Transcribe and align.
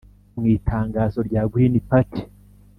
Mu 0.37 0.43
itangazo 0.55 1.19
rya 1.27 1.41
Green 1.51 1.75
Party 1.89 2.21